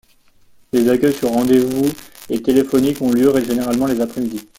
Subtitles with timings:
[0.73, 1.87] Des accueils sur rendez-vous
[2.27, 4.47] et téléphonique ont lieu généralement les après-midi.